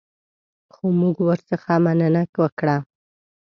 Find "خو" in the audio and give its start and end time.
0.73-0.85